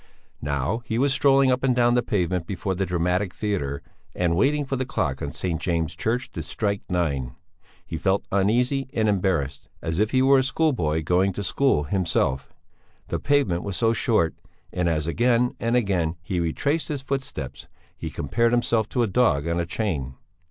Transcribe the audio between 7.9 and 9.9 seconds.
felt uneasy and embarrassed,